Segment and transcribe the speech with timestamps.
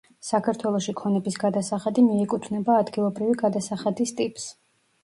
[0.27, 4.53] საქართველოში ქონების გადასახადი მიეკუთვნება „ადგილობრივი გადასახადის“ ტიპს.